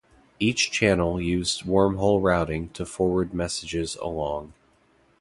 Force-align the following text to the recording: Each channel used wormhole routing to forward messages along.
Each 0.39 0.71
channel 0.71 1.21
used 1.21 1.61
wormhole 1.63 2.23
routing 2.23 2.69
to 2.69 2.87
forward 2.87 3.35
messages 3.35 3.97
along. 3.97 4.53